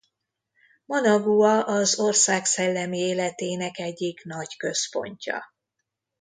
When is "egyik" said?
3.77-4.23